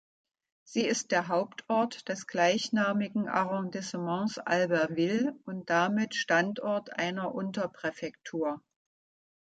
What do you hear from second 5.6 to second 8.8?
damit Standort einer Unterpräfektur.